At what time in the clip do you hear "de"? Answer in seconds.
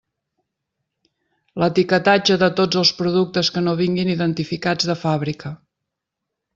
2.45-2.49, 4.93-5.01